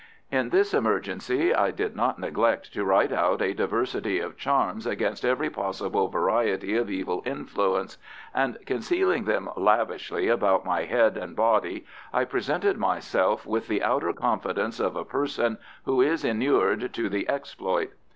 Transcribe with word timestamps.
In 0.31 0.49
this 0.49 0.73
emergency 0.73 1.53
I 1.53 1.69
did 1.69 1.95
not 1.95 2.17
neglect 2.17 2.73
to 2.73 2.83
write 2.83 3.11
out 3.11 3.39
a 3.39 3.53
diversity 3.53 4.19
of 4.19 4.35
charms 4.35 4.87
against 4.87 5.23
every 5.23 5.51
possible 5.51 6.07
variety 6.07 6.75
of 6.75 6.89
evil 6.89 7.21
influence, 7.23 7.99
and 8.33 8.57
concealing 8.65 9.25
them 9.25 9.47
lavishly 9.55 10.27
about 10.27 10.65
my 10.65 10.85
head 10.85 11.17
and 11.17 11.35
body, 11.35 11.85
I 12.11 12.23
presented 12.25 12.77
myself 12.79 13.45
with 13.45 13.67
the 13.67 13.83
outer 13.83 14.11
confidence 14.11 14.79
of 14.79 14.95
a 14.95 15.05
person 15.05 15.59
who 15.85 16.01
is 16.01 16.25
inured 16.25 16.91
to 16.95 17.07
the 17.07 17.29
exploit. 17.29 17.91